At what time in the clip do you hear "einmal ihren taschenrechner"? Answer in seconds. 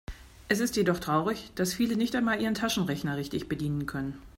2.15-3.17